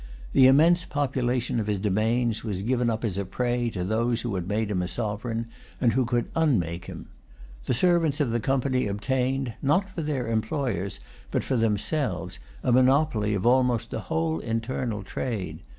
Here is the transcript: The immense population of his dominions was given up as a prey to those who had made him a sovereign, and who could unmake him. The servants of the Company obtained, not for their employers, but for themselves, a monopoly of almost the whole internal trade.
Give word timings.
The 0.33 0.47
immense 0.47 0.83
population 0.83 1.59
of 1.59 1.67
his 1.67 1.77
dominions 1.77 2.43
was 2.43 2.63
given 2.63 2.89
up 2.89 3.05
as 3.05 3.19
a 3.19 3.23
prey 3.23 3.69
to 3.69 3.83
those 3.83 4.21
who 4.21 4.33
had 4.33 4.47
made 4.47 4.71
him 4.71 4.81
a 4.81 4.87
sovereign, 4.87 5.45
and 5.79 5.93
who 5.93 6.05
could 6.05 6.31
unmake 6.35 6.85
him. 6.85 7.09
The 7.65 7.75
servants 7.75 8.19
of 8.19 8.31
the 8.31 8.39
Company 8.39 8.87
obtained, 8.87 9.53
not 9.61 9.91
for 9.91 10.01
their 10.01 10.27
employers, 10.27 11.01
but 11.29 11.43
for 11.43 11.55
themselves, 11.55 12.39
a 12.63 12.71
monopoly 12.71 13.35
of 13.35 13.45
almost 13.45 13.91
the 13.91 13.99
whole 13.99 14.39
internal 14.39 15.03
trade. 15.03 15.59